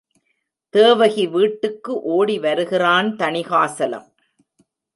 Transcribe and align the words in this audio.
தேவகி 0.69 1.27
வீட்டுக்கு 1.27 2.01
ஓடி 2.01 2.39
வருகிறான் 2.39 3.15
தணிகாசலம். 3.15 4.07